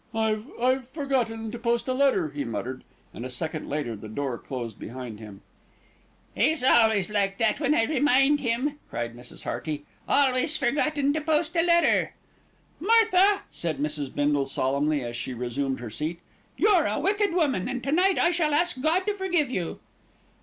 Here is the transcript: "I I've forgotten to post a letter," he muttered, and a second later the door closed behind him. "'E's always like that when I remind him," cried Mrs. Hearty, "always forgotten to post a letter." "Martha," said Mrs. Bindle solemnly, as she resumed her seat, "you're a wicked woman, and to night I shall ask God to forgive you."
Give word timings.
"I 0.15 0.41
I've 0.59 0.89
forgotten 0.89 1.51
to 1.51 1.59
post 1.59 1.87
a 1.87 1.93
letter," 1.93 2.29
he 2.31 2.43
muttered, 2.43 2.83
and 3.13 3.23
a 3.23 3.29
second 3.29 3.69
later 3.69 3.95
the 3.95 4.07
door 4.09 4.39
closed 4.39 4.79
behind 4.79 5.19
him. 5.19 5.43
"'E's 6.35 6.63
always 6.63 7.11
like 7.11 7.37
that 7.37 7.59
when 7.59 7.75
I 7.75 7.83
remind 7.83 8.39
him," 8.39 8.79
cried 8.89 9.15
Mrs. 9.15 9.43
Hearty, 9.43 9.85
"always 10.09 10.57
forgotten 10.57 11.13
to 11.13 11.21
post 11.21 11.55
a 11.55 11.61
letter." 11.61 12.15
"Martha," 12.79 13.43
said 13.51 13.77
Mrs. 13.77 14.15
Bindle 14.15 14.47
solemnly, 14.47 15.03
as 15.03 15.15
she 15.15 15.35
resumed 15.35 15.79
her 15.81 15.91
seat, 15.91 16.19
"you're 16.57 16.87
a 16.87 16.99
wicked 16.99 17.35
woman, 17.35 17.67
and 17.67 17.83
to 17.83 17.91
night 17.91 18.17
I 18.17 18.31
shall 18.31 18.55
ask 18.55 18.81
God 18.81 19.05
to 19.05 19.13
forgive 19.13 19.51
you." 19.51 19.79